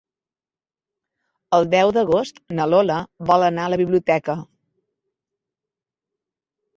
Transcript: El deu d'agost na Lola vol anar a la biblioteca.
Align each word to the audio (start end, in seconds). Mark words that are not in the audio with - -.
El 1.57 1.67
deu 1.73 1.91
d'agost 1.97 2.41
na 2.59 2.65
Lola 2.73 2.97
vol 3.33 3.45
anar 3.49 3.65
a 3.69 3.73
la 3.73 3.79
biblioteca. 3.81 4.37